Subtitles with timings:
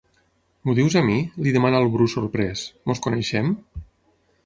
[0.67, 1.17] M'ho dius a mi?
[1.45, 3.57] —li demana el Bru, sorprès— Ens coneixem?